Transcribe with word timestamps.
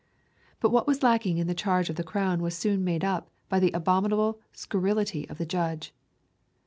But 0.59 0.71
what 0.71 0.87
was 0.87 1.03
lacking 1.03 1.37
in 1.37 1.45
the 1.45 1.53
charge 1.53 1.87
of 1.87 1.95
the 1.95 2.03
crown 2.03 2.41
was 2.41 2.57
soon 2.57 2.83
made 2.83 3.03
up 3.03 3.29
by 3.49 3.59
the 3.59 3.69
abominable 3.73 4.39
scurrility 4.51 5.29
of 5.29 5.37
the 5.37 5.45
judge. 5.45 5.93